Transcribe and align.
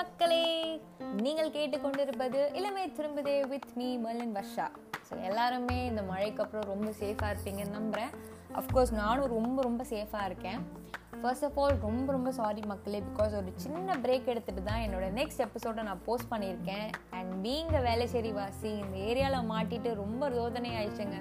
மக்களே 0.00 0.44
நீங்கள் 1.24 1.52
கேட்டுக்கொண்டிருப்பது 1.54 2.38
Ilamai 2.58 2.84
Thirumbudhe 2.98 3.34
with 3.50 3.72
me 3.78 3.88
Malan 4.04 4.32
Varsha. 4.36 4.66
So 5.06 5.14
எல்லாருமே 5.28 5.76
இந்த 5.88 6.02
மழைக்கு 6.10 6.40
அப்புறம் 6.44 6.70
ரொம்ப 6.72 6.88
சேஃபாக 7.00 7.30
இருப்பீங்கன்னு 7.32 7.76
நம்புகிறேன் 7.78 8.12
அஃப்கோர்ஸ் 8.60 8.92
நானும் 9.00 9.28
ரொம்ப 9.34 9.58
ரொம்ப 9.68 9.84
சேஃபாக 9.92 10.28
இருக்கேன். 10.28 10.60
ஃபர்ஸ்ட் 11.20 11.46
ஆஃப் 11.48 11.58
ஆல் 11.62 11.76
ரொம்ப 11.86 12.06
ரொம்ப 12.16 12.32
சாரி 12.38 12.62
மக்களே 12.72 13.00
பிகாஸ் 13.08 13.36
ஒரு 13.40 13.52
சின்ன 13.64 13.98
பிரேக் 14.04 14.30
எடுத்துகிட்டு 14.34 14.64
தான் 14.70 14.82
என்னோட 14.86 15.08
நெக்ஸ்ட் 15.20 15.44
எபிசோடை 15.46 15.84
நான் 15.90 16.04
போஸ்ட் 16.08 16.30
பண்ணியிருக்கேன். 16.32 16.88
அண்ட் 17.18 17.34
பீங்க 17.46 17.76
வேலைச்சேரி 17.88 18.32
வாசி 18.40 18.72
இந்த 18.84 18.96
ஏரியாவில் 19.10 19.50
மாட்டிட்டு 19.54 19.92
ரொம்ப 20.02 20.30
ரோதனை 20.38 20.72
ஆயிடுச்சுங்க. 20.80 21.20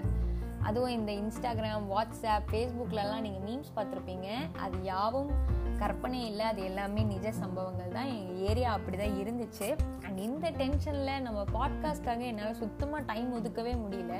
அதுவும் 0.69 0.95
இந்த 0.99 1.11
இன்ஸ்டாகிராம் 1.23 1.85
வாட்ஸ்அப் 1.93 2.49
ஃபேஸ்புக்கிலலாம் 2.51 3.25
நீங்கள் 3.27 3.45
மீம்ஸ் 3.49 3.75
பார்த்துருப்பீங்க. 3.77 4.29
அது 4.65 4.77
யாவும் 4.93 5.31
கற்பனை 5.81 6.19
இல்லை 6.29 6.45
அது 6.51 6.61
எல்லாமே 6.69 7.01
நிஜ 7.11 7.27
சம்பவங்கள் 7.43 7.95
தான். 7.97 8.09
எங்கள் 8.17 8.41
ஏரியா 8.49 8.69
அப்படி 8.77 8.97
தான் 8.97 9.17
இருந்துச்சு. 9.21 9.67
அண்ட் 10.05 10.19
இந்த 10.27 10.47
டென்ஷனில் 10.61 11.23
நம்ம 11.25 11.39
பாட்காஸ்ட்காக 11.55 12.23
என்னால் 12.31 12.59
சுத்தமாக 12.61 13.01
டைம் 13.11 13.29
ஒதுக்கவே 13.37 13.73
முடியல. 13.83 14.15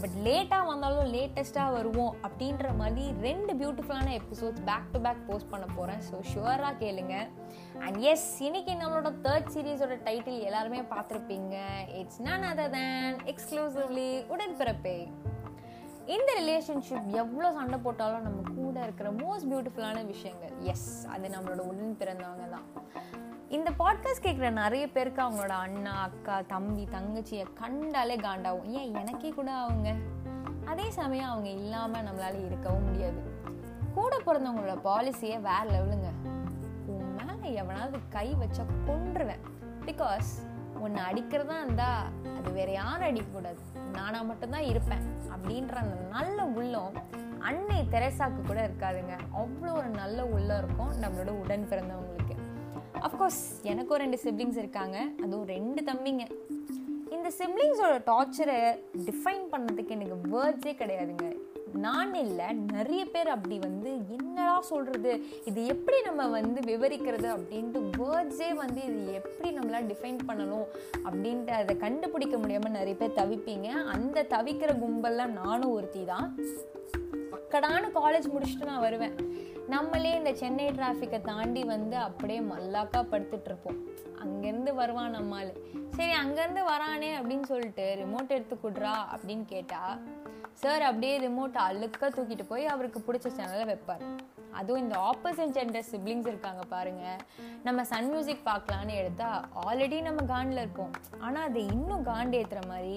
பட் 0.00 0.16
லேட்டாக 0.26 0.68
வந்தாலும் 0.70 1.10
லேட்டஸ்ட்டாக 1.14 1.74
வருவோம் 1.76 2.14
அப்படின்ற 2.26 2.68
மாதிரி 2.80 3.04
ரெண்டு 3.26 3.54
பியூட்டிஃபுல்லான 3.60 4.12
episodes 4.20 4.64
back 4.70 4.90
to 4.94 5.00
back 5.06 5.22
post 5.28 5.50
பண்ண 5.52 5.66
போகிறேன் 5.76 6.02
ஸோ 6.10 6.18
ஷுவராக 6.32 6.74
கேளுங்க. 6.82 7.16
அண்ட் 7.86 7.98
எஸ் 8.12 8.28
இன்னைக்கு 8.48 8.74
நம்மளோட 8.82 9.12
தேர்ட் 9.26 9.52
சீரீஸோட 9.56 9.96
டைட்டில் 10.08 10.46
எல்லாருமே 10.50 10.82
பார்த்துருப்பீங்க. 10.94 11.56
இட்ஸ் 12.00 12.22
நான் 12.28 12.48
அதர் 12.52 12.74
தேன் 12.78 13.18
எக்ஸ்க்ளூசிவ்லி 13.32 14.10
உடன்பிறப்பே. 14.34 14.98
இந்த 16.10 16.32
ரிலேஷன்ஷிப் 16.40 17.06
எவ்வளோ 17.06 17.52
சண்டை 17.52 17.78
போட்டாலும் 17.78 18.22
நம்ம 18.22 18.62
கூட 18.62 18.80
இருக்கிற 18.82 19.10
மோஸ்ட் 19.10 19.46
பியூட்டிஃபுல்லான 19.50 20.06
விஷயங்கள். 20.06 20.50
எஸ் 20.60 21.06
அது 21.06 21.28
நம்மளோட 21.28 21.58
உடன் 21.58 21.96
பிறந்தவங்க 21.98 22.48
தான். 22.50 22.66
இந்த 23.48 23.70
பாட்காஸ்ட் 23.78 24.24
கேட்குற 24.24 24.50
நிறைய 24.50 24.90
பேருக்கு 24.90 25.22
அவங்களோட 25.22 25.48
அண்ணா 25.48 25.92
அக்கா 26.02 26.40
தம்பி 26.40 26.88
தங்கச்சியை 26.92 27.44
கண்டாலே 27.54 28.16
காண்டாகும். 28.16 28.64
ஏன் 28.64 28.94
எனக்கே 28.94 29.28
கூட 29.28 29.50
அவங்க? 29.50 29.94
அதே 30.64 30.90
சமயம் 30.90 31.30
அவங்க 31.30 31.48
இல்லாமல் 31.48 32.04
நம்மளால 32.04 32.46
இருக்கவும் 32.46 32.84
முடியாது. 32.84 33.22
கூட 33.94 34.16
பிறந்தவங்களோட 34.26 34.78
பாலிசியை 34.84 35.40
வேற 35.40 35.62
லெவலுங்க 35.62 36.08
உன் 36.86 37.14
மேலே 37.14 37.54
எவனாவது 37.54 37.98
கை 38.08 38.34
வச்சா 38.34 38.64
கொன்றுவேன். 38.86 39.44
பிகாஸ் 39.86 40.30
உன்னை 40.80 41.02
அடிக்கிறதா 41.10 41.56
இருந்தா 41.64 42.04
அது 42.38 42.50
வேற 42.52 42.70
யாரும் 42.70 43.08
அடிக்கக்கூடாது. 43.08 43.62
நானா 43.92 44.22
மட்டும்தான் 44.22 44.62
இருப்பேன் 44.62 45.02
அப்படின்ற 45.32 45.74
அந்த 45.74 45.96
நல்ல 46.10 46.44
உள்ளம் 46.44 46.92
அன்னை 47.38 47.86
தெரசாக்கு 47.90 48.40
கூட 48.46 48.70
இருக்காதுங்க. 48.70 49.14
அவ்வளோ 49.40 49.72
ஒரு 49.72 49.88
நல்ல 49.88 50.26
உள்ளம் 50.26 50.58
இருக்கும் 50.58 50.92
நம்மளோட 51.02 51.30
உடன் 51.30 51.68
பிறந்தவங்களுக்கு. 51.70 52.36
அஃப்கோர்ஸ் 53.00 53.42
எனக்கும் 53.62 53.98
ரெண்டு 53.98 54.20
சிப்ளிங்ஸ் 54.24 54.56
இருக்காங்க. 54.56 54.98
அதுவும் 55.22 55.46
ரெண்டு 55.46 55.82
தம்பிங்க. 55.92 56.24
இந்த 57.10 57.30
சிப்ளிங்ஸோட 57.38 57.94
டார்ச்சரை 58.10 58.58
டிஃபைன் 58.98 59.46
பண்ணதுக்கு 59.52 59.88
எனக்கு 59.88 60.18
வேர்ட்ஸே 60.34 60.74
கிடையாதுங்க. 60.82 61.28
நான் 61.72 62.14
இல்லை 62.14 62.52
நிறைய 62.52 63.04
பேர் 63.04 63.28
அப்படி 63.28 63.58
வந்து 63.58 63.90
என்னடா 64.08 64.60
சொல்கிறது 64.60 65.24
இது 65.44 65.66
எப்படி 65.66 66.02
நம்ம 66.02 66.26
வந்து 66.28 66.60
விவரிக்கிறது 66.60 67.28
அப்படின்ட்டு 67.36 67.80
வேர்ட்ஸே 67.98 68.54
வந்து 68.54 68.84
இது 68.84 69.12
எப்படி 69.12 69.50
நம்மளால் 69.56 69.86
டிஃபைன் 69.86 70.18
பண்ணணும் 70.26 70.66
அப்படின்ட்டு 71.04 71.50
அதை 71.50 71.76
கண்டுபிடிக்க 71.76 72.38
முடியாமல் 72.38 72.70
நிறைய 72.70 72.96
பேர் 72.96 73.18
தவிப்பீங்க. 73.20 73.66
அந்த 73.66 74.22
தவிக்கிற 74.22 74.72
கும்பல்லாம் 74.78 75.32
நானும் 75.32 75.70
ஒருத்தி 75.70 76.04
தான் 76.04 76.34
அக்கடான 77.32 77.90
காலேஜ் 77.94 78.28
முடிச்சுட்டு 78.34 78.64
நான் 78.64 78.80
வருவேன். 78.80 79.14
நம்மளே 79.68 80.16
இந்த 80.16 80.34
சென்னை 80.34 80.68
டிராஃபிக்கை 80.68 81.20
தாண்டி 81.20 81.64
வந்து 81.64 81.96
அப்படியே 81.96 82.40
மல்லாக்கா 82.40 83.00
படுத்துட்டு 83.10 83.44
இருப்போம் 83.44 83.86
அங்கேருந்து 84.24 84.74
வருவான் 84.74 85.10
நம்மால். 85.10 85.52
சரி 85.96 86.12
அங்கேருந்து 86.12 86.62
வரானே 86.64 87.10
அப்படின்னு 87.18 87.42
சொல்லிட்டு 87.42 87.96
ரிமோட் 88.02 88.28
எடுத்து 88.28 88.56
கொடுறா 88.56 88.94
அப்படின்னு 89.14 89.44
கேட்டால் 89.44 89.98
சார் 90.62 90.82
அப்படியே 90.88 91.14
ரிமோட்டை 91.24 91.60
அழுக்க 91.68 92.08
தூக்கிட்டு 92.16 92.44
போய் 92.50 92.64
அவருக்கு 92.72 93.00
பிடிச்ச 93.06 93.28
சேனலில் 93.38 93.70
வைப்பார். 93.70 94.04
அதுவும் 94.58 94.82
இந்த 94.82 94.96
ஆப்போசிட் 95.10 95.54
ஜெண்டர் 95.56 95.88
சிப்ளிங்ஸ் 95.90 96.30
இருக்காங்க 96.30 96.62
பாருங்க. 96.74 97.04
நம்ம 97.66 97.84
சன் 97.90 98.08
மியூசிக் 98.12 98.46
பார்க்கலான்னு 98.48 98.94
எடுத்தா 99.00 99.28
ஆல்ரெடி 99.66 99.98
நம்ம 100.08 100.24
காண்டில் 100.32 100.62
இருப்போம். 100.64 100.92
ஆனால் 101.26 101.46
அதை 101.48 101.62
இன்னும் 101.74 102.06
காண்டு 102.10 102.38
ஏற்றுற 102.40 102.62
மாதிரி 102.72 102.96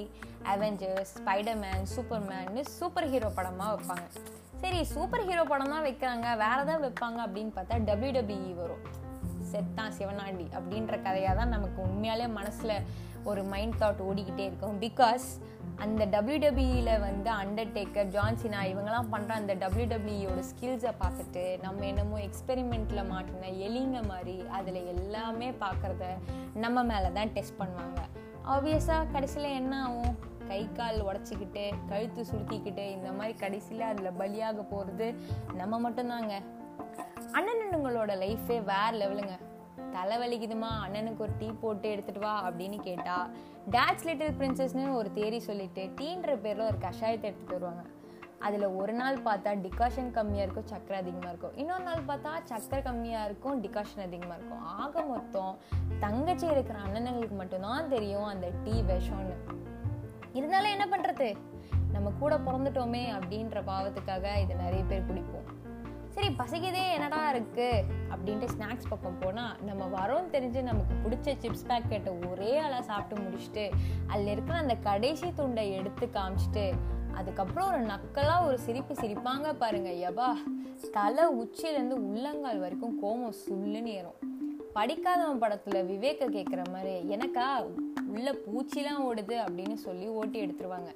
அவெஞ்சர்ஸ் 0.54 1.14
ஸ்பைடர்மேன் 1.20 1.86
சூப்பர்மேன்னு 1.94 2.64
சூப்பர் 2.78 3.10
ஹீரோ 3.14 3.30
படமாக 3.38 3.70
வைப்பாங்க. 3.76 4.08
சரி 4.64 4.82
சூப்பர் 4.96 5.26
ஹீரோ 5.30 5.46
படம் 5.54 5.74
தான் 5.76 5.86
வைக்கிறாங்க. 5.90 6.28
வேற 6.44 6.60
ஏதாவது 6.66 6.86
வைப்பாங்க 6.88 7.20
அப்படின்னு 7.28 7.54
பார்த்தா 7.60 7.78
டபிள்யூ 7.90 8.14
டபிள்யூஇ 8.20 8.54
வரும். 8.64 8.84
செத்தான் 9.54 9.96
சிவனாண்டி 9.98 10.46
அப்படின்ற 10.58 10.94
கதையாக 11.08 11.36
தான் 11.40 11.52
நமக்கு 11.56 11.80
உண்மையாலே 11.88 12.28
மனசில் 12.38 12.76
ஒரு 13.24 13.44
மைண்ட் 13.44 13.80
தாட் 13.82 14.02
ஓடிக்கிட்டே 14.10 14.46
இருக்கும். 14.50 14.78
பிகாஸ் 14.82 15.26
அந்த 15.84 16.06
டபிள்யூடபிள்யூல 16.06 16.92
வந்து 17.00 17.30
அண்டர்டேக்கர் 17.32 18.10
ஜான்சினா 18.16 18.60
இவங்கெல்லாம் 18.72 19.12
பண்ணுற 19.14 19.32
அந்த 19.42 19.54
டபிள்யூடபிள்யூயோட 19.56 20.42
ஸ்கில்ஸை 20.50 20.92
பார்த்துட்டு 21.04 21.44
நம்ம 21.62 21.86
என்னமோ 21.86 22.20
எக்ஸ்பெரிமெண்ட்டில் 22.20 23.10
மாட்டின 23.12 23.50
எலிங்க 23.68 24.02
மாதிரி 24.08 24.36
அதில் 24.58 24.80
எல்லாமே 24.86 25.50
பார்க்குறத 25.64 26.06
நம்ம 26.54 26.84
மேலே 26.84 27.12
தான் 27.12 27.34
டெஸ்ட் 27.34 27.60
பண்ணுவாங்க 27.60 28.02
ஆப்வியஸாக 28.54 29.12
கடைசியில் 29.12 29.56
என்ன 29.60 29.74
ஆகும்? 29.84 30.16
கை 30.48 30.62
கால் 30.74 31.06
உடச்சிக்கிட்டு 31.06 31.64
கழுத்து 31.90 32.26
சுருக்கிக்கிட்டு 32.32 32.86
இந்த 32.92 33.12
மாதிரி 33.12 33.34
கடைசியில் 33.38 33.82
அதில் 33.82 34.18
பலியாக 34.20 34.66
போகிறது 34.70 35.08
நம்ம 35.54 35.90
மட்டும்தாங்க. 35.90 36.34
அண்ணனுங்களோட 37.38 38.12
லைஃபே 38.24 38.58
வேறு 38.72 38.98
லெவலுங்க 39.02 39.36
தலைவலிக்குதுமா 39.96 40.72
அண்ணனுக்கு 40.86 41.26
ஒரு 41.26 41.34
டீ 41.40 41.50
போட்டு 41.64 41.90
எடுத்துட்டு 41.90 42.22
வா 42.26 42.36
அப்படின்னு 42.48 42.78
கேட்டா 42.90 43.18
டேட்ஸ் 43.76 44.08
லிட்டில் 44.08 44.38
பிரின்சஸ்னு 44.40 44.86
ஒரு 45.00 45.12
தேரி 45.20 45.42
சொல்லிட்டு 45.50 45.84
டீன்ற 46.00 46.36
பேரில் 46.46 46.70
ஒரு 46.72 46.80
கஷாயத்தை 46.88 47.28
எடுத்துகிட்டு 47.30 47.58
வருவாங்க. 47.58 47.84
அதில் 48.48 48.66
ஒரு 48.80 48.94
நாள் 48.94 49.18
பார்த்தா 49.26 49.52
டிகாஷன் 49.66 50.10
கம்மியாக 50.16 50.46
இருக்கும் 50.46 50.70
சக்கரை 50.72 50.98
அதிகமாக 51.02 51.30
இருக்கும். 51.30 51.54
இன்னொரு 51.62 51.84
நாள் 51.84 52.08
பார்த்தா 52.10 52.32
சக்கரை 52.50 52.82
கம்மியாக 52.88 53.28
இருக்கும் 53.30 53.62
டிகாஷன் 53.66 54.04
அதிகமாக 54.08 54.38
இருக்கும். 54.40 54.64
ஆக 54.82 55.04
மொத்தம் 55.12 55.54
தங்கச்சி 56.00 56.46
இருக்கிற 56.46 56.80
அண்ணனுங்களுக்கு 56.86 57.38
மட்டும்தான் 57.42 57.92
தெரியும் 57.96 58.28
அந்த 58.34 58.50
டீ 58.66 58.76
விஷம்னு. 58.92 59.38
இருந்தாலும் 60.34 60.74
என்ன 60.76 60.86
பண்ணுறது 60.94 61.30
நம்ம 61.96 62.12
கூட 62.20 62.36
பிறந்துட்டோமே 62.38 63.04
அப்படின்ற 63.18 63.60
பாவத்துக்காக 63.72 64.26
இதை 64.44 64.56
நிறைய 64.56 64.84
பேர் 64.84 65.10
குடிப்போம். 65.10 65.48
சரி 66.14 66.28
பசிக்குதே 66.28 66.94
என்னடா 66.94 67.30
இருக்கு? 67.30 67.84
அப்படின்ட்டு 68.10 68.48
ஸ்நாக்ஸ் 68.58 68.90
பக்கம் 68.90 69.20
போனால் 69.20 69.56
நம்ம 69.64 69.86
வரோம் 70.00 70.30
தெரிஞ்சு 70.32 70.62
நமக்கு 70.62 70.96
பிடிச்ச 71.04 71.36
சிப்ஸ் 71.42 71.66
பேக்கெட்டை 71.68 72.30
ஒரே 72.30 72.58
ஆளாக 72.58 72.82
சாப்பிட்டு 72.84 73.24
முடிச்சுட்டு 73.24 73.72
அதில் 74.08 74.28
இருக்கிற 74.28 74.58
அந்த 74.58 74.76
கடைசி 74.76 75.34
துண்டை 75.34 75.72
எடுத்து 75.72 76.10
காமிச்சிட்டு 76.14 76.72
அதுக்கப்புறம் 77.14 77.68
ஒரு 77.68 77.82
நக்கலாக 77.86 78.46
ஒரு 78.46 78.60
சிரிப்பு 78.60 78.94
சிரிப்பாங்க 78.94 79.54
பாருங்க 79.54 79.90
யபா. 79.90 80.34
தலை 80.92 81.24
உச்சியிலேருந்து 81.24 81.98
உள்ளங்கால் 82.08 82.60
வரைக்கும் 82.60 83.04
கோமம் 83.04 83.34
சுள்ளுன்னு 83.50 83.86
ஏறும். 83.86 84.20
படிக்காதவன் 84.74 85.42
படத்துல 85.42 85.80
விவேக்க 85.92 86.30
கேட்குற 86.30 86.62
மாதிரி 86.72 87.16
எனக்கா 87.16 87.48
உள்ள 88.08 88.32
பூச்சிலாம் 88.32 89.04
ஓடுது 89.04 89.36
அப்படின்னு 89.46 89.74
சொல்லி 89.74 90.08
ஓட்டி 90.08 90.46
எடுத்துருவாங்க. 90.46 90.94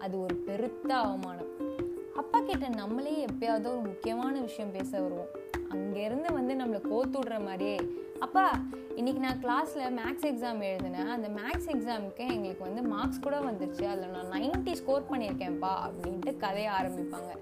அது 0.00 0.20
ஒரு 0.20 0.34
பெருத்த 0.34 0.96
அவமானம். 0.96 1.69
அப்பா 2.16 2.40
கிட்ட 2.40 2.68
நம்மளே 2.68 3.24
எப்பயாவது 3.24 3.66
ஒரு 3.66 3.80
முக்கியமான 3.80 4.40
விஷயம் 4.40 4.72
பேச 4.72 5.00
வருவோம். 5.00 5.26
அங்கேருந்து 5.70 6.32
வந்து 6.32 6.54
நம்மளை 6.54 6.80
கோத்து 6.88 7.18
விடுற 7.18 7.44
மாதிரியே. 7.44 7.76
அப்பா 8.18 8.58
இன்னைக்கு 8.94 9.20
நான் 9.20 9.42
கிளாஸில் 9.42 9.98
மேக்ஸ் 9.98 10.26
எக்ஸாம் 10.26 10.62
எழுதினேன். 10.62 11.08
அந்த 11.08 11.28
மேக்ஸ் 11.28 11.68
எக்ஸாமுக்கு 11.68 12.30
எங்களுக்கு 12.30 12.64
வந்து 12.64 12.82
மார்க்ஸ் 12.82 13.20
கூட 13.20 13.38
வந்துருச்சு. 13.38 13.84
அதில் 13.84 14.08
நான் 14.08 14.30
நைன்ட்டி 14.30 14.72
ஸ்கோர் 14.72 15.02
பண்ணியிருக்கேன்ப்பா 15.10 15.74
அப்படின்ட்டு 15.86 16.36
கதையை 16.36 16.72
ஆரம்பிப்பாங்க. 16.72 17.32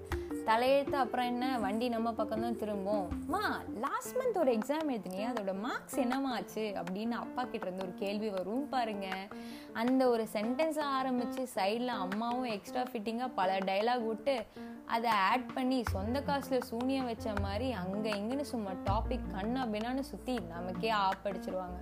தலையெழுத்து 0.48 0.92
அப்புறம் 0.92 1.26
என்ன? 1.26 1.58
வண்டி 1.58 1.88
நம்ம 1.88 2.12
பக்கம் 2.12 2.40
தான் 2.40 2.56
திரும்பும். 2.56 3.08
மா 3.26 3.62
லாஸ்ட் 3.80 4.16
மந்த் 4.16 4.38
ஒரு 4.38 4.52
எக்ஸாம் 4.52 4.88
எழுதினியே 4.88 5.24
அதோட 5.30 5.58
மார்க்ஸ் 5.58 5.96
என்னமா 5.96 6.32
ஆச்சு? 6.32 6.72
அப்படின்னு 6.76 7.10
அப்பா 7.10 7.44
கிட்ட 7.44 7.66
இருந்து 7.66 7.84
ஒரு 7.84 7.94
கேள்வி 7.94 8.28
வரும் 8.28 8.68
பாருங்க. 8.68 9.06
அந்த 9.72 10.08
ஒரு 10.08 10.28
சென்டென்ஸை 10.32 10.84
ஆரம்பிச்சு 11.00 11.46
சைடில் 11.54 11.86
அம்மாவும் 11.86 12.44
எக்ஸ்ட்ரா 12.44 12.82
ஃபிட்டிங்காக 12.82 13.30
பல 13.34 13.58
டைலாக் 13.58 14.06
விட்டு 14.06 14.46
அதை 14.86 15.10
ஆட் 15.10 15.54
பண்ணி 15.54 15.84
சொந்த 15.90 16.22
காசில் 16.22 16.62
சூனியம் 16.62 17.04
வச்ச 17.04 17.32
மாதிரி 17.40 17.72
அங்கே 17.72 18.10
இங்கேன்னு 18.10 18.40
சும்மா 18.40 18.70
டாபிக் 18.70 19.30
கண்ணா 19.30 19.64
பின்னான்னு 19.64 20.00
சுற்றி 20.00 20.38
நமக்கே 20.38 20.92
ஆப்படிச்சிருவாங்க. 20.92 21.78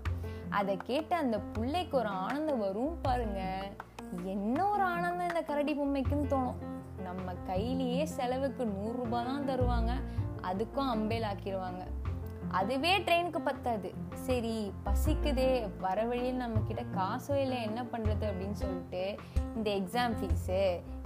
அதை 0.49 0.77
கேட்டு 0.77 1.17
அந்த 1.17 1.39
பிள்ளைக்கு 1.39 1.97
ஒரு 1.97 2.09
ஆனந்தம் 2.09 2.59
வரும் 2.59 2.97
பாருங்க. 3.03 3.43
என்ன 4.25 4.71
ஒரு 4.71 4.83
ஆனந்தம் 4.83 5.29
இந்த 5.29 5.43
கரடி 5.43 5.75
பொம்மைக்குன்னு 5.75 6.33
தோணும். 6.33 6.75
நம்ம 7.07 7.35
கையிலேயே 7.51 8.05
செலவுக்கு 8.17 8.65
நூறுரூபா 8.77 9.21
தான் 9.31 9.47
தருவாங்க. 9.51 9.93
அதுக்கும் 10.51 10.91
அம்பேல் 10.95 11.29
ஆக்கிடுவாங்க 11.31 11.85
அதுவே 12.59 12.91
ட்ரெயினுக்கு 13.07 13.41
பத்தாது. 13.47 13.89
சரி 14.27 14.53
பசிக்குதே 14.85 15.49
வர 15.85 15.99
வழியில் 16.11 16.43
நம்மக்கிட்ட 16.43 16.83
காசோ 16.97 17.35
இல்லை 17.45 17.59
என்ன 17.69 17.81
பண்ணுறது 17.93 18.25
அப்படின்னு 18.31 18.59
சொல்லிட்டு 18.61 19.03
இந்த 19.57 19.69
எக்ஸாம் 19.81 20.15
ஃபீஸு 20.19 20.61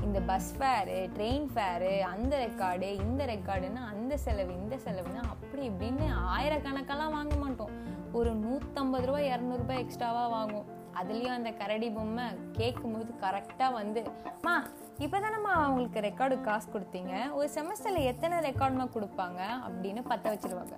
இந்த 0.07 0.19
பஸ் 0.31 0.51
ஃபேரு 0.57 0.99
ட்ரெயின் 1.17 1.47
ஃபேரு 1.55 1.93
அந்த 2.11 2.33
ரெக்கார்டு 2.45 2.91
இந்த 3.07 3.25
ரெக்கார்டுன்னு 3.33 3.83
அந்த 3.93 4.17
செலவு 4.25 4.53
இந்த 4.63 4.77
செலவுன்னு 4.85 5.23
அப்படி 5.33 5.63
இப்படின்னு 5.71 6.07
ஆயிரக்கணக்கெல்லாம் 6.37 7.17
வாங்க 7.19 7.35
மாட்டோம். 7.45 7.75
ஒரு 8.19 8.31
நூற்றம்பது 8.45 9.09
ரூபா 9.09 9.23
இரநூறுபா 9.33 9.75
எக்ஸ்ட்ராவாக 9.85 10.31
வாங்கும் 10.37 10.69
அதுலேயும் 10.99 11.37
அந்த 11.39 11.51
கரடி 11.51 11.91
பொம்மை 11.91 12.25
கேட்கும் 12.53 12.93
போது 12.93 13.13
கரெக்டாக 13.21 13.73
வந்து 13.73 14.03
மா 14.43 14.55
இப்போ 14.99 15.19
தானேம்மா 15.21 15.53
அவங்களுக்கு 15.65 16.01
ரெக்கார்டு 16.01 16.41
காசு 16.41 16.69
கொடுத்தீங்க. 16.73 17.33
ஒரு 17.33 17.51
செமஸ்டரில் 17.55 18.09
எத்தனை 18.13 18.39
ரெக்கார்டுமா 18.39 18.87
கொடுப்பாங்க? 18.97 19.41
அப்படின்னு 19.67 20.03
பற்ற 20.09 20.35
வச்சிருவாங்க. 20.35 20.77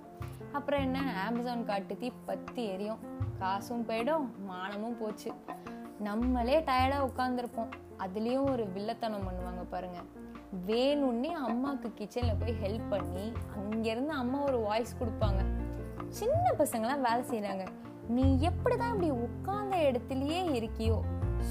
அப்புறம் 0.51 0.79
என்ன? 0.79 0.99
அமேசான் 1.27 1.65
காட்டு 1.65 1.97
தீ 1.97 2.11
பற்றி 2.25 2.63
எரியும். 2.65 2.99
காசும் 3.39 3.87
போயிடும் 3.87 4.25
மானமும் 4.45 4.99
போச்சு. 4.99 5.31
நம்மளே 5.99 6.59
டயர்டாக 6.59 7.07
உட்காந்துருப்போம் 7.09 7.71
அதுலேயும் 7.99 8.49
ஒரு 8.51 8.63
வில்லத்தனம் 8.75 9.25
பண்ணுவாங்க 9.27 9.63
பாருங்கள் 9.69 10.09
வேணும்னே 10.65 11.31
அம்மாவுக்கு 11.47 11.89
கிச்சனில் 11.99 12.39
போய் 12.39 12.55
ஹெல்ப் 12.63 12.89
பண்ணி 12.89 13.33
அங்கேருந்து 13.57 14.13
அம்மா 14.21 14.39
ஒரு 14.39 14.57
வாய்ஸ் 14.57 14.93
கொடுப்பாங்க. 14.99 15.41
சின்ன 16.09 16.53
பசங்களாம் 16.57 17.05
வேலை 17.07 17.23
செய்கிறாங்க 17.29 17.65
நீ 18.09 18.23
எப்படி 18.41 18.75
தான் 18.75 18.93
இப்படி 18.93 19.09
உட்கார்ந்த 19.25 19.77
இடத்துலயே 19.89 20.39
இருக்கியோ 20.57 20.97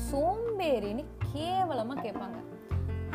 சோம்பேறின்னு 0.08 1.04
கேவலமாக 1.32 2.02
கேட்பாங்க. 2.04 2.38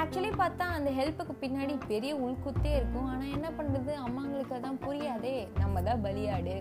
ஆக்சுவலி 0.02 0.32
பார்த்தா 0.42 0.66
அந்த 0.78 0.90
ஹெல்ப்புக்கு 0.90 1.34
பின்னாடி 1.44 1.78
பெரிய 1.88 2.16
உள்குத்தே 2.16 2.72
இருக்கும். 2.80 3.08
ஆனால் 3.12 3.34
என்ன 3.38 3.48
பண்ணுறது? 3.60 3.94
அம்மாங்களுக்கு 4.08 4.56
அதான் 4.58 4.82
புரியாதே. 4.86 5.48
நம்ம 5.60 5.82
தான் 5.82 6.04
பலியாடு. 6.04 6.56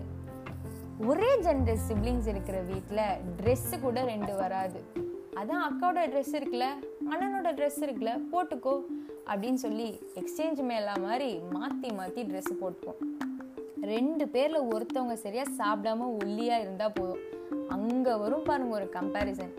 ஒரே 1.09 1.31
ஜென்டர் 1.47 1.83
சிப்ளிங்ஸ் 1.87 2.29
இருக்கிற 2.33 2.61
வீட்டில் 2.61 3.03
ட்ரெஸ்ஸு 3.41 3.79
கூட 3.79 4.03
ரெண்டு 4.03 4.35
வராது. 4.35 4.79
அதான் 5.41 5.65
அக்காவோட 5.69 6.03
ட்ரெஸ் 6.13 6.33
இருக்குல்ல 6.39 6.69
அண்ணனோட 7.11 7.49
ட்ரெஸ் 7.59 7.81
இருக்குல்ல 7.87 8.13
போட்டுக்கோ 8.31 8.75
அப்படின்னு 9.31 9.53
சொல்லி 9.53 10.01
எக்ஸ்சேஞ்ச் 10.21 10.61
மேலா 10.71 10.95
மாதிரி 11.07 11.39
மாற்றி 11.57 11.91
மாற்றி 11.91 12.21
ட்ரெஸ்ஸு 12.21 12.55
போட்டுப்போம். 12.61 12.99
ரெண்டு 13.81 14.27
பேரில் 14.27 14.67
ஒருத்தவங்க 14.73 15.13
சரியாக 15.13 15.49
சாப்பிடாம 15.59 16.07
ஒல்லியாக 16.23 16.61
இருந்தால் 16.61 16.93
போதும். 16.93 17.23
அங்கே 17.67 18.15
வரும் 18.15 18.43
பாருங்க 18.43 18.75
ஒரு 18.75 18.89
கம்பேரிசன் 18.89 19.53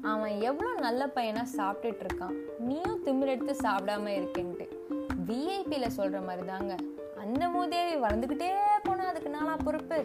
அவன் 0.00 0.40
எவ்வளோ 0.40 0.74
நல்ல 0.74 1.08
பையனாக 1.08 1.54
சாப்பிட்டுட்டு 1.56 2.04
இருக்கான். 2.06 2.34
நீயும் 2.58 3.02
திமிரெடுத்து 3.04 3.54
சாப்பிடாம 3.62 4.08
இருக்கேன்ட்டு. 4.18 4.66
விஐபியில் 5.28 5.88
சொல்கிற 5.88 6.20
மாதிரி 6.20 6.46
தாங்க 6.46 6.76
அந்த 7.18 7.48
மூதேவி 7.48 7.94
வளர்ந்துக்கிட்டே 7.94 8.50
போனால் 8.82 9.06
அதுக்கு 9.06 9.30
நாளா 9.30 9.56
பொறுப்பு. 9.64 10.04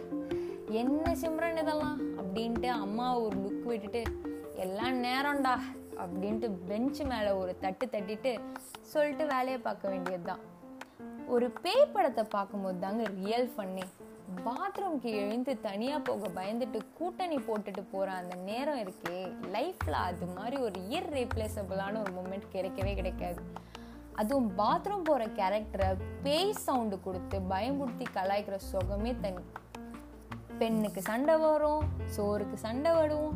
என்ன 0.70 1.14
சிம்ரன் 1.20 1.60
இதெல்லாம்? 1.62 1.98
அப்படின்ட்டு 2.16 2.66
அம்மா 2.66 3.18
ஒரு 3.18 3.36
லுக் 3.36 3.66
விட்டுட்டு 3.66 4.02
எல்லாம் 4.54 5.04
நேரம்டா 5.04 5.54
அப்படின்ட்டு 5.96 6.50
பெஞ்சு 6.68 7.04
மேலே 7.04 7.30
ஒரு 7.30 7.56
தட்டு 7.60 7.86
தட்டிட்டு 7.86 8.38
சொல்லிட்டு 8.80 9.26
வேலையை 9.26 9.58
பார்க்க 9.58 9.88
வேண்டியது 9.88 10.24
தான் 10.24 10.38
ஒரு 11.34 11.46
பேய் 11.64 11.92
படத்தை 11.92 12.22
பார்க்கும்போது 12.32 12.78
தாங்க 12.82 13.04
ரியல் 13.20 13.46
ஃபன்னே 13.52 13.84
பாத்ரூம்க்கு 14.46 15.10
எழுந்து 15.20 15.52
தனியாக 15.66 16.00
போக 16.08 16.28
பயந்துட்டு 16.38 16.78
கூட்டணி 16.98 17.36
போட்டுட்டு 17.46 17.82
போகிற 17.92 18.08
அந்த 18.20 18.34
நேரம் 18.48 18.80
இருக்கே. 18.82 19.18
லைஃப்பில் 19.54 19.96
அது 20.08 20.26
மாதிரி 20.36 20.56
ஒரு 20.66 20.76
இயர் 20.90 21.08
ரீப்ளேசபிளான 21.18 21.94
ஒரு 22.02 22.12
மூமெண்ட் 22.18 22.46
கிடைக்கவே 22.54 22.92
கிடைக்காது. 23.00 23.40
அதுவும் 24.20 24.50
பாத்ரூம் 24.60 25.06
போகிற 25.08 25.30
கேரக்டரை 25.40 25.88
பேய் 26.26 26.54
சவுண்டு 26.66 26.98
கொடுத்து 27.06 27.38
பயம்படுத்தி 27.54 28.06
கலாய்க்கிற 28.18 28.58
சுகமே 28.70 29.14
தனி 29.24 29.44
பெண்ணுக்கு 30.60 31.02
சண்டை 31.10 31.36
வரும் 31.46 31.84
சோறுக்கு 32.16 32.58
சண்டை 32.66 32.92
வரும் 33.00 33.30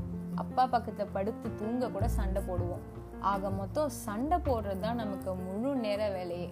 அப்பா 0.45 0.65
பக்கத்தில் 0.77 1.15
படுத்து 1.19 1.49
தூங்க 1.61 1.89
கூட 1.97 2.09
சண்டை 2.21 2.43
போடுவோம். 2.49 2.85
ஆக 3.33 3.51
மொத்தம் 3.61 3.93
சண்டை 4.07 4.39
போடுறது 4.49 4.85
தான் 4.87 5.01
நமக்கு 5.03 5.31
முழு 5.47 5.71
நேர 5.85 6.03
வேலையே. 6.17 6.49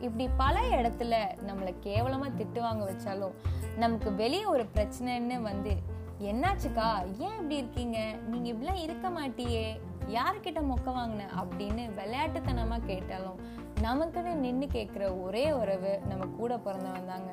இப்படி 0.00 0.28
பல 0.36 0.60
இடத்துல 0.60 1.14
நம்மளை 1.46 1.74
கேவலமாக 1.80 2.42
திட்டு 2.42 2.60
வாங்க 2.60 2.92
வச்சாலும் 2.92 3.32
நமக்கு 3.76 4.14
வெளியே 4.14 4.44
ஒரு 4.44 4.66
பிரச்சனைன்னு 4.74 5.42
வந்து 5.42 5.76
என்னாச்சுக்கா? 6.20 7.18
ஏன் 7.18 7.30
இப்படி 7.30 7.56
இருக்கீங்க? 7.56 8.14
நீங்கள் 8.26 8.52
இப்படிலாம் 8.54 8.82
இருக்க 8.82 9.10
மாட்டியே. 9.10 9.80
யாருக்கிட்ட 10.06 10.60
மொக்க 10.62 10.90
வாங்கின? 10.90 11.28
அப்படின்னு 11.36 11.90
விளையாட்டுத்தனமாக 11.96 12.86
கேட்டாலும் 12.86 13.40
நமக்குன்னு 13.82 14.34
நின்று 14.34 14.66
கேட்குற 14.66 15.22
ஒரே 15.22 15.52
உறவு 15.52 16.00
நம்ம 16.08 16.26
கூட 16.26 16.58
பிறந்தவன் 16.58 17.06
தாங்க. 17.06 17.30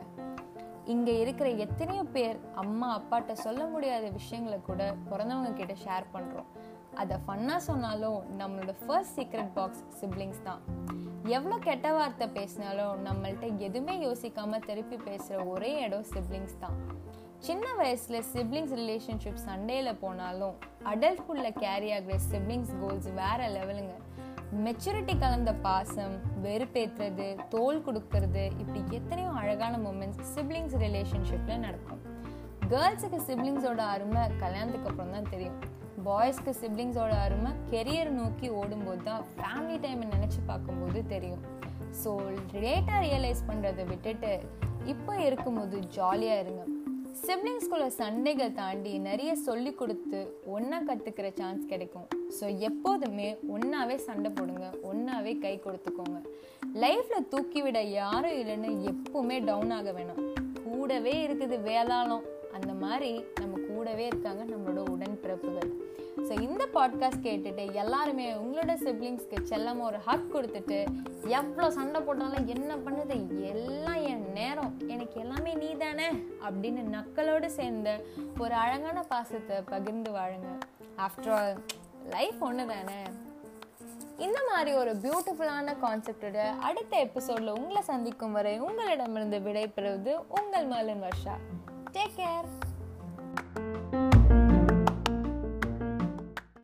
இங்கே 0.86 1.20
இருக்கிற 1.20 1.50
எத்தனையோ 1.50 2.04
பேர் 2.04 2.40
அம்மா 2.56 3.02
அப்பாட்ட 3.02 3.32
சொல்ல 3.32 3.66
முடியாத 3.66 4.10
விஷயங்களை 4.10 4.60
கூட 4.62 4.96
பிறந்தவங்க 5.10 5.54
கிட்ட 5.54 5.74
ஷேர் 5.74 6.04
பண்ணுறோம் 6.14 6.46
அதை 7.02 7.16
ஃபன்னாக 7.26 7.62
சொன்னாலும் 7.68 8.20
நம்மளோட 8.40 8.74
ஃபர்ஸ்ட் 8.84 9.16
சீக்ரெட் 9.20 9.52
பாக்ஸ் 9.58 9.84
சிப்ளிங்ஸ் 10.00 10.44
தான். 10.48 10.62
எவ்வளோ 11.38 11.56
கெட்ட 11.68 11.88
வார்த்தை 11.98 12.28
பேசினாலும் 12.38 12.96
நம்மள்ட்ட 13.08 13.48
எதுவுமே 13.68 13.96
யோசிக்காமல் 14.08 14.66
திருப்பி 14.70 14.98
பேசுகிற 15.10 15.38
ஒரே 15.54 15.72
இடம் 15.86 16.08
சிப்ளிங்ஸ் 16.14 16.58
தான். 16.64 16.78
சின்ன 17.48 17.66
வயசில் 17.80 18.20
சிப்ளிங்ஸ் 18.34 18.74
ரிலேஷன்ஷிப் 18.82 19.44
சண்டேயில் 19.48 20.00
போனாலும் 20.04 20.56
அடல்ட்ஹுட்ல 20.92 21.50
கேரி 21.64 21.90
ஆகிற 21.96 22.18
சிப்ளிங்ஸ் 22.32 22.74
கோல்ஸ் 22.82 23.10
வேற 23.22 23.50
லெவலுங்க 23.58 23.96
மெச்சூரிட்டி 24.66 25.14
கலந்த 25.22 25.52
பாசம் 25.66 26.16
வெறுப்பேற்றுறது 26.46 27.28
தோல் 27.54 27.84
கொடுக்கறது 27.86 28.44
இப்படி 28.62 28.82
எத்தனையோ 28.98 29.30
அழகான 29.42 29.78
மூமெண்ட்ஸ் 29.86 30.22
சிப்ளிங்ஸ் 30.34 30.76
ரிலேஷன்ஷிப்பில் 30.86 31.64
நடக்கும். 31.68 32.02
கேர்ள்ஸுக்கு 32.74 33.20
சிப்ளிங்ஸோட 33.30 33.82
அருமை 33.94 34.24
கல்யாணத்துக்கு 34.44 34.90
அப்புறம் 34.92 35.16
தான் 35.16 35.32
தெரியும். 35.34 35.58
பாய்ஸ்க்கு 36.06 36.52
சிப்ளிங்ஸோட 36.62 37.14
அருமை 37.26 37.52
கெரியர் 37.72 38.10
நோக்கி 38.20 38.48
ஓடும்போது 38.60 39.02
தான் 39.10 39.24
ஃபேமிலி 39.36 39.78
டைமை 39.84 40.06
நினச்சி 40.16 40.40
பார்க்கும்போது 40.50 41.00
தெரியும். 41.14 41.44
ஸோ 42.02 42.12
லேட்டாக 42.64 43.00
ரியலைஸ் 43.06 43.42
பண்ணுறதை 43.50 43.84
விட்டுட்டு 43.92 44.32
இப்போ 44.94 45.14
இருக்கும்போது 45.28 45.78
ஜாலியாக 45.98 46.42
இருங்க. 46.44 46.64
சிப்ளிங்ஸ்குள்ள 47.26 47.88
சண்டைகள் 48.00 48.56
தாண்டி 48.60 48.94
நிறைய 49.08 49.32
சொல்லி 49.48 49.72
கொடுத்து 49.82 50.20
ஒன்றா 50.56 50.80
கற்றுக்கிற 50.90 51.28
சான்ஸ் 51.40 51.70
கிடைக்கும். 51.72 52.08
ஸோ 52.38 52.46
எப்போதுமே 52.70 53.30
ஒன்றாவே 53.56 53.98
சண்டை 54.08 54.32
போடுங்க 54.38 54.68
ஒன்றாவே 54.92 55.34
கை 55.46 55.56
கொடுத்துக்கோங்க. 55.66 56.20
லைஃப்பில் 56.84 57.30
தூக்கி 57.34 57.62
விட 57.66 57.82
யாரும் 58.00 58.38
இல்லைன்னு 58.42 58.72
எப்பவுமே 58.92 59.38
டவுன் 59.50 59.74
ஆக 59.80 59.92
வேணாம். 60.00 60.24
கூடவே 60.66 61.16
இருக்குது 61.28 61.58
வேதாளம். 61.70 62.26
அந்த 62.58 62.72
மாதிரி 62.82 63.12
நம்ம 63.42 63.60
கூடவே 63.84 64.06
இருக்காங்க 64.06 64.44
நம்மளோட 64.50 64.82
உடன்பிறப்புகள். 64.92 65.72
ஸோ 66.28 66.34
இந்த 66.46 66.64
பாட்காஸ்ட் 66.76 67.24
கேட்டுட்டு 67.26 67.64
எல்லாருமே 67.74 68.26
உங்களோட 68.34 68.74
சிப்ளிங்ஸ்க்கு 68.84 69.38
செல்லமாக 69.50 69.88
ஒரு 69.90 70.00
ஹக் 70.06 70.30
கொடுத்துட்டு 70.36 70.78
எவ்வளோ 71.40 71.68
சண்டை 71.78 72.00
போட்டாலும் 72.02 72.48
என்ன 72.54 72.76
பண்ணுது? 72.86 73.16
எல்லாம் 73.54 74.02
என் 74.12 74.24
நேரம். 74.32 74.72
எனக்கு 74.88 75.20
எல்லாமே 75.24 75.54
நீ 75.54 75.70
தானே 75.76 76.08
அப்படின்னு 76.48 76.84
நக்களோடு 76.96 77.46
சேர்ந்த 77.60 78.00
ஒரு 78.40 78.56
அழகான 78.64 79.02
பாசத்தை 79.14 79.58
பகிர்ந்து 79.74 80.12
வாழுங்க. 80.12 80.52
ஆஃப்டர் 81.08 81.34
ஆல் 81.40 81.54
லைஃப் 82.16 82.42
ஒன்று 82.50 82.66
தானே 82.74 83.00
இந்த 84.18 84.40
மாதிரி 84.52 84.74
ஒரு 84.82 84.94
பியூட்டிஃபுல்லான 85.06 85.76
கான்செப்டோட 85.86 86.40
அடுத்த 86.70 86.94
எபிசோடில் 86.98 87.56
உங்களை 87.60 87.82
சந்திக்கும் 87.82 88.38
வரை 88.40 88.56
உங்களிடமிருந்து 88.60 89.40
விடைபெறுவது 89.40 90.14
உங்கள் 90.40 90.70
மலன் 90.76 91.04
வர்ஷா. 91.08 91.36
Take 91.98 92.16
care 92.22 92.50